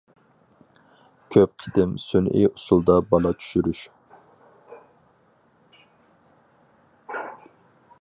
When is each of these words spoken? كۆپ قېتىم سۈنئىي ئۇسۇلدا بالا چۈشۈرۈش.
كۆپ 1.35 1.51
قېتىم 1.63 1.93
سۈنئىي 2.05 2.49
ئۇسۇلدا 2.51 2.97
بالا 3.13 3.33
چۈشۈرۈش. 3.43 3.85